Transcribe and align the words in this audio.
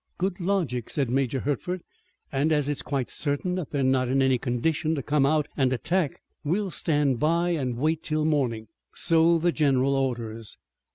"Good 0.17 0.39
logic," 0.39 0.89
said 0.89 1.11
Major 1.11 1.41
Hertford, 1.41 1.83
"and 2.31 2.51
as 2.51 2.67
it 2.67 2.71
is 2.71 2.81
quite 2.81 3.11
certain 3.11 3.53
that 3.53 3.69
they 3.69 3.81
are 3.81 3.83
not 3.83 4.09
in 4.09 4.23
any 4.23 4.39
condition 4.39 4.95
to 4.95 5.03
come 5.03 5.27
out 5.27 5.47
and 5.55 5.71
attack 5.71 6.13
us 6.13 6.17
we'll 6.43 6.71
stand 6.71 7.19
by 7.19 7.49
and 7.49 7.77
wait 7.77 8.01
till 8.01 8.25
morning. 8.25 8.67
So 8.95 9.37
the 9.37 9.51
general 9.51 9.95
orders." 9.95 10.57